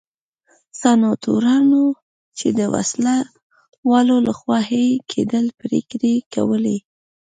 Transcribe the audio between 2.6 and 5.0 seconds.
وسله والو لخوا حیه